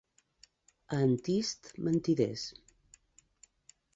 [0.97, 2.47] A Antist, mentiders.